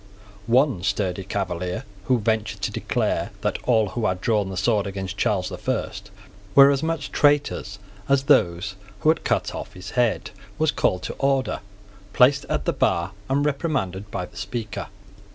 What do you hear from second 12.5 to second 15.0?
the bar, and reprimanded by the Speaker.